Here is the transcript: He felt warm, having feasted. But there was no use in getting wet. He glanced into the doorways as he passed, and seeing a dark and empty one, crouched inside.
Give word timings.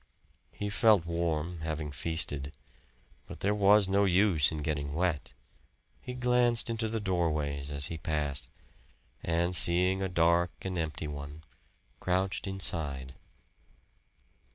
He 0.51 0.67
felt 0.69 1.05
warm, 1.05 1.59
having 1.61 1.91
feasted. 1.91 2.57
But 3.27 3.41
there 3.41 3.53
was 3.53 3.87
no 3.87 4.05
use 4.05 4.51
in 4.51 4.63
getting 4.63 4.95
wet. 4.95 5.33
He 6.01 6.15
glanced 6.15 6.71
into 6.71 6.87
the 6.89 6.99
doorways 6.99 7.69
as 7.71 7.85
he 7.85 7.99
passed, 7.99 8.49
and 9.23 9.55
seeing 9.55 10.01
a 10.01 10.09
dark 10.09 10.49
and 10.63 10.75
empty 10.79 11.07
one, 11.07 11.43
crouched 11.99 12.47
inside. 12.47 13.13